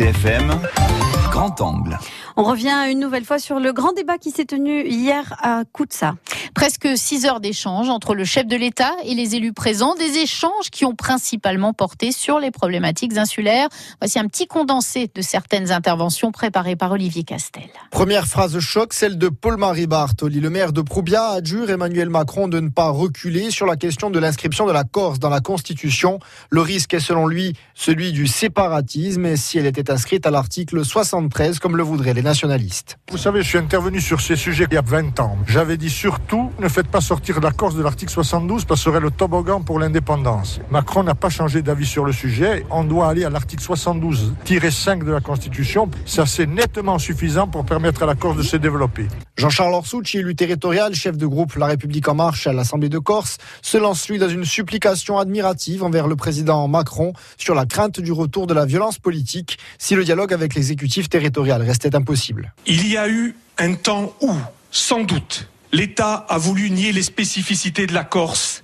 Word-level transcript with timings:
RCFM, 0.00 0.50
grand 1.30 1.60
angle. 1.60 1.98
On 2.38 2.42
revient 2.42 2.86
une 2.90 3.00
nouvelle 3.00 3.26
fois 3.26 3.38
sur 3.38 3.60
le 3.60 3.74
grand 3.74 3.92
débat 3.92 4.16
qui 4.16 4.30
s'est 4.30 4.46
tenu 4.46 4.82
hier 4.86 5.36
à 5.42 5.64
Koutsa. 5.70 6.14
Presque 6.54 6.88
six 6.96 7.26
heures 7.26 7.40
d'échange 7.40 7.88
entre 7.88 8.14
le 8.14 8.24
chef 8.24 8.46
de 8.46 8.56
l'État 8.56 8.92
et 9.04 9.14
les 9.14 9.34
élus 9.36 9.52
présents, 9.52 9.94
des 9.94 10.18
échanges 10.18 10.70
qui 10.70 10.84
ont 10.84 10.94
principalement 10.94 11.72
porté 11.72 12.12
sur 12.12 12.38
les 12.38 12.50
problématiques 12.50 13.16
insulaires. 13.16 13.68
Voici 14.00 14.18
un 14.18 14.26
petit 14.26 14.46
condensé 14.46 15.10
de 15.14 15.22
certaines 15.22 15.70
interventions 15.70 16.32
préparées 16.32 16.76
par 16.76 16.92
Olivier 16.92 17.22
Castel. 17.22 17.68
Première 17.90 18.26
phrase 18.26 18.58
choc, 18.58 18.92
celle 18.92 19.18
de 19.18 19.28
Paul-Marie 19.28 19.86
Bartoli. 19.86 20.40
Le 20.40 20.50
maire 20.50 20.72
de 20.72 20.82
Proubia 20.82 21.28
adjure 21.28 21.70
Emmanuel 21.70 22.08
Macron 22.08 22.48
de 22.48 22.60
ne 22.60 22.68
pas 22.68 22.88
reculer 22.88 23.50
sur 23.50 23.66
la 23.66 23.76
question 23.76 24.10
de 24.10 24.18
l'inscription 24.18 24.66
de 24.66 24.72
la 24.72 24.84
Corse 24.84 25.18
dans 25.18 25.30
la 25.30 25.40
Constitution. 25.40 26.18
Le 26.50 26.60
risque 26.60 26.94
est 26.94 27.00
selon 27.00 27.26
lui 27.26 27.54
celui 27.74 28.12
du 28.12 28.26
séparatisme 28.26 29.36
si 29.36 29.58
elle 29.58 29.66
était 29.66 29.90
inscrite 29.90 30.26
à 30.26 30.30
l'article 30.30 30.84
73 30.84 31.58
comme 31.58 31.76
le 31.76 31.82
voudraient 31.82 32.14
les 32.14 32.22
nationalistes. 32.22 32.98
Vous 33.10 33.18
savez, 33.18 33.42
je 33.42 33.48
suis 33.48 33.58
intervenu 33.58 34.00
sur 34.00 34.20
ces 34.20 34.36
sujets 34.36 34.66
il 34.70 34.74
y 34.74 34.78
a 34.78 34.82
20 34.82 35.20
ans. 35.20 35.36
J'avais 35.46 35.76
dit 35.76 35.90
surtout 35.90 36.39
ne 36.58 36.68
faites 36.68 36.88
pas 36.88 37.00
sortir 37.00 37.40
la 37.40 37.50
Corse 37.50 37.74
de 37.74 37.82
l'article 37.82 38.12
72 38.12 38.64
parce 38.64 38.80
que 38.80 38.84
ce 38.84 38.90
serait 38.90 39.00
le 39.00 39.10
toboggan 39.10 39.60
pour 39.60 39.78
l'indépendance. 39.78 40.60
Macron 40.70 41.02
n'a 41.02 41.14
pas 41.14 41.28
changé 41.28 41.62
d'avis 41.62 41.86
sur 41.86 42.04
le 42.04 42.12
sujet. 42.12 42.64
On 42.70 42.84
doit 42.84 43.08
aller 43.08 43.24
à 43.24 43.30
l'article 43.30 43.62
72-5 43.62 45.04
de 45.04 45.12
la 45.12 45.20
Constitution. 45.20 45.90
Ça, 46.06 46.26
c'est 46.26 46.46
nettement 46.46 46.98
suffisant 46.98 47.48
pour 47.48 47.64
permettre 47.64 48.02
à 48.02 48.06
la 48.06 48.14
Corse 48.14 48.36
de 48.36 48.42
se 48.42 48.56
développer. 48.56 49.06
Jean-Charles 49.36 49.74
Orsucci, 49.74 50.18
élu 50.18 50.34
territorial, 50.34 50.94
chef 50.94 51.16
de 51.16 51.26
groupe 51.26 51.54
La 51.56 51.66
République 51.66 52.08
en 52.08 52.14
marche 52.14 52.46
à 52.46 52.52
l'Assemblée 52.52 52.88
de 52.88 52.98
Corse, 52.98 53.38
se 53.62 53.78
lance 53.78 54.08
lui 54.08 54.18
dans 54.18 54.28
une 54.28 54.44
supplication 54.44 55.18
admirative 55.18 55.82
envers 55.82 56.06
le 56.06 56.16
président 56.16 56.68
Macron 56.68 57.12
sur 57.36 57.54
la 57.54 57.66
crainte 57.66 58.00
du 58.00 58.12
retour 58.12 58.46
de 58.46 58.54
la 58.54 58.66
violence 58.66 58.98
politique 58.98 59.58
si 59.78 59.94
le 59.94 60.04
dialogue 60.04 60.32
avec 60.32 60.54
l'exécutif 60.54 61.08
territorial 61.08 61.62
restait 61.62 61.94
impossible. 61.94 62.52
Il 62.66 62.86
y 62.86 62.96
a 62.96 63.08
eu 63.08 63.34
un 63.58 63.74
temps 63.74 64.12
où, 64.20 64.30
sans 64.70 65.02
doute, 65.04 65.48
l'État 65.72 66.26
a 66.28 66.38
voulu 66.38 66.70
nier 66.70 66.92
les 66.92 67.02
spécificités 67.02 67.86
de 67.86 67.94
la 67.94 68.04
Corse 68.04 68.62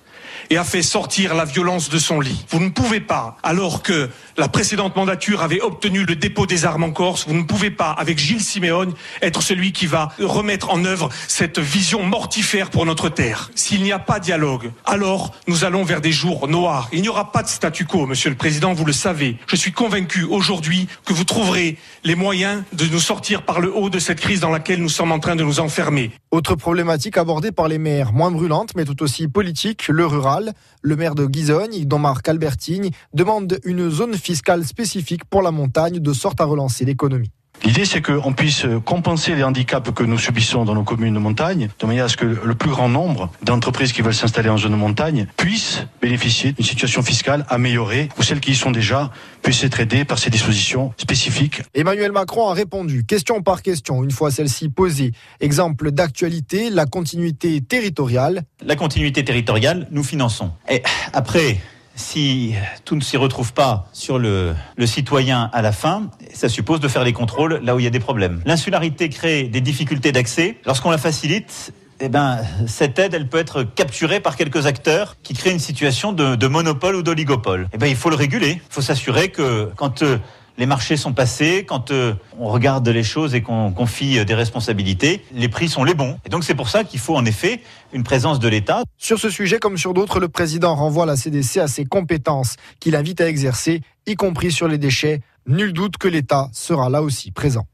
et 0.50 0.56
a 0.56 0.64
fait 0.64 0.82
sortir 0.82 1.34
la 1.34 1.44
violence 1.44 1.88
de 1.88 1.98
son 1.98 2.20
lit. 2.20 2.44
Vous 2.50 2.60
ne 2.60 2.68
pouvez 2.68 3.00
pas, 3.00 3.36
alors 3.42 3.82
que 3.82 4.10
la 4.36 4.48
précédente 4.48 4.96
mandature 4.96 5.42
avait 5.42 5.60
obtenu 5.60 6.04
le 6.04 6.16
dépôt 6.16 6.46
des 6.46 6.64
armes 6.64 6.84
en 6.84 6.90
Corse, 6.90 7.26
vous 7.26 7.34
ne 7.34 7.42
pouvez 7.42 7.70
pas, 7.70 7.90
avec 7.90 8.18
Gilles 8.18 8.42
Siméone, 8.42 8.94
être 9.22 9.42
celui 9.42 9.72
qui 9.72 9.86
va 9.86 10.12
remettre 10.20 10.70
en 10.70 10.84
œuvre 10.84 11.08
cette 11.28 11.58
vision 11.58 12.02
mortifère 12.02 12.70
pour 12.70 12.86
notre 12.86 13.08
terre. 13.08 13.50
S'il 13.54 13.82
n'y 13.82 13.92
a 13.92 13.98
pas 13.98 14.20
dialogue, 14.20 14.70
alors 14.84 15.32
nous 15.46 15.64
allons 15.64 15.84
vers 15.84 16.00
des 16.00 16.12
jours 16.12 16.48
noirs. 16.48 16.88
Il 16.92 17.02
n'y 17.02 17.08
aura 17.08 17.32
pas 17.32 17.42
de 17.42 17.48
statu 17.48 17.84
quo, 17.84 18.06
Monsieur 18.06 18.30
le 18.30 18.36
Président, 18.36 18.74
vous 18.74 18.84
le 18.84 18.92
savez. 18.92 19.36
Je 19.46 19.56
suis 19.56 19.72
convaincu 19.72 20.24
aujourd'hui 20.24 20.88
que 21.04 21.12
vous 21.12 21.24
trouverez 21.24 21.78
les 22.04 22.14
moyens 22.14 22.62
de 22.72 22.84
nous 22.86 23.00
sortir 23.00 23.42
par 23.42 23.60
le 23.60 23.74
haut 23.74 23.90
de 23.90 23.98
cette 23.98 24.20
crise 24.20 24.40
dans 24.40 24.50
laquelle 24.50 24.80
nous 24.80 24.88
sommes 24.88 25.12
en 25.12 25.18
train 25.18 25.36
de 25.36 25.44
nous 25.44 25.60
enfermer. 25.60 26.10
Autre 26.30 26.54
problématique 26.54 27.16
abordée 27.16 27.52
par 27.52 27.68
les 27.68 27.78
maires, 27.78 28.12
moins 28.12 28.30
brûlante 28.30 28.72
mais 28.76 28.84
tout 28.84 29.02
aussi 29.02 29.28
politique, 29.28 29.88
le 29.88 30.06
rural. 30.06 30.35
Le 30.82 30.96
maire 30.96 31.14
de 31.14 31.26
Guizogne, 31.26 31.84
dont 31.84 31.98
Marc 31.98 32.28
Albertini, 32.28 32.90
demande 33.14 33.58
une 33.64 33.90
zone 33.90 34.14
fiscale 34.14 34.64
spécifique 34.64 35.24
pour 35.24 35.42
la 35.42 35.50
montagne 35.50 35.98
de 35.98 36.12
sorte 36.12 36.40
à 36.40 36.44
relancer 36.44 36.84
l'économie. 36.84 37.30
L'idée, 37.66 37.84
c'est 37.84 38.00
qu'on 38.00 38.32
puisse 38.32 38.64
compenser 38.84 39.34
les 39.34 39.42
handicaps 39.42 39.90
que 39.90 40.04
nous 40.04 40.18
subissons 40.18 40.64
dans 40.64 40.74
nos 40.74 40.84
communes 40.84 41.14
de 41.14 41.18
montagne, 41.18 41.68
de 41.80 41.86
manière 41.86 42.04
à 42.04 42.08
ce 42.08 42.16
que 42.16 42.24
le 42.24 42.54
plus 42.54 42.70
grand 42.70 42.88
nombre 42.88 43.32
d'entreprises 43.42 43.92
qui 43.92 44.02
veulent 44.02 44.14
s'installer 44.14 44.48
en 44.48 44.56
zone 44.56 44.70
de 44.70 44.76
montagne 44.76 45.26
puissent 45.36 45.84
bénéficier 46.00 46.52
d'une 46.52 46.64
situation 46.64 47.02
fiscale 47.02 47.44
améliorée, 47.48 48.08
ou 48.18 48.22
celles 48.22 48.38
qui 48.38 48.52
y 48.52 48.54
sont 48.54 48.70
déjà 48.70 49.10
puissent 49.42 49.64
être 49.64 49.80
aidées 49.80 50.04
par 50.04 50.20
ces 50.20 50.30
dispositions 50.30 50.94
spécifiques. 50.96 51.62
Emmanuel 51.74 52.12
Macron 52.12 52.48
a 52.48 52.54
répondu, 52.54 53.04
question 53.04 53.42
par 53.42 53.62
question, 53.62 54.04
une 54.04 54.12
fois 54.12 54.30
celle-ci 54.30 54.68
posée. 54.68 55.10
Exemple 55.40 55.90
d'actualité, 55.90 56.70
la 56.70 56.86
continuité 56.86 57.60
territoriale. 57.62 58.44
La 58.64 58.76
continuité 58.76 59.24
territoriale, 59.24 59.88
nous 59.90 60.04
finançons. 60.04 60.52
Et 60.70 60.84
après, 61.12 61.58
si 61.96 62.54
tout 62.84 62.94
ne 62.94 63.00
s'y 63.00 63.16
retrouve 63.16 63.52
pas 63.52 63.88
sur 63.92 64.18
le, 64.18 64.54
le, 64.76 64.86
citoyen 64.86 65.50
à 65.52 65.62
la 65.62 65.72
fin, 65.72 66.10
ça 66.32 66.48
suppose 66.48 66.78
de 66.78 66.88
faire 66.88 67.02
les 67.02 67.12
contrôles 67.12 67.60
là 67.64 67.74
où 67.74 67.80
il 67.80 67.84
y 67.84 67.88
a 67.88 67.90
des 67.90 68.00
problèmes. 68.00 68.42
L'insularité 68.44 69.08
crée 69.08 69.44
des 69.44 69.60
difficultés 69.60 70.12
d'accès. 70.12 70.58
Lorsqu'on 70.64 70.90
la 70.90 70.98
facilite, 70.98 71.72
eh 72.00 72.08
ben, 72.08 72.40
cette 72.66 72.98
aide, 72.98 73.14
elle 73.14 73.28
peut 73.28 73.38
être 73.38 73.62
capturée 73.62 74.20
par 74.20 74.36
quelques 74.36 74.66
acteurs 74.66 75.16
qui 75.22 75.34
créent 75.34 75.52
une 75.52 75.58
situation 75.58 76.12
de, 76.12 76.36
de 76.36 76.46
monopole 76.46 76.96
ou 76.96 77.02
d'oligopole. 77.02 77.68
Eh 77.72 77.78
ben, 77.78 77.86
il 77.86 77.96
faut 77.96 78.10
le 78.10 78.16
réguler. 78.16 78.60
Il 78.68 78.72
faut 78.74 78.82
s'assurer 78.82 79.30
que 79.30 79.70
quand 79.76 80.02
euh, 80.02 80.18
les 80.58 80.66
marchés 80.66 80.96
sont 80.96 81.12
passés, 81.12 81.64
quand 81.66 81.90
euh, 81.90 82.14
on 82.38 82.48
regarde 82.48 82.88
les 82.88 83.02
choses 83.02 83.34
et 83.34 83.42
qu'on 83.42 83.72
confie 83.72 84.24
des 84.24 84.34
responsabilités, 84.34 85.24
les 85.32 85.48
prix 85.48 85.68
sont 85.68 85.84
les 85.84 85.94
bons. 85.94 86.18
Et 86.24 86.28
donc 86.28 86.44
c'est 86.44 86.54
pour 86.54 86.68
ça 86.68 86.84
qu'il 86.84 87.00
faut 87.00 87.16
en 87.16 87.24
effet 87.24 87.60
une 87.92 88.04
présence 88.04 88.38
de 88.38 88.48
l'État. 88.48 88.82
Sur 88.96 89.18
ce 89.18 89.30
sujet 89.30 89.58
comme 89.58 89.78
sur 89.78 89.94
d'autres, 89.94 90.20
le 90.20 90.28
président 90.28 90.74
renvoie 90.74 91.06
la 91.06 91.16
CDC 91.16 91.58
à 91.58 91.68
ses 91.68 91.84
compétences 91.84 92.56
qu'il 92.80 92.96
invite 92.96 93.20
à 93.20 93.28
exercer, 93.28 93.82
y 94.06 94.14
compris 94.14 94.52
sur 94.52 94.68
les 94.68 94.78
déchets. 94.78 95.20
Nul 95.46 95.72
doute 95.72 95.96
que 95.96 96.08
l'État 96.08 96.48
sera 96.52 96.88
là 96.88 97.02
aussi 97.02 97.30
présent. 97.30 97.66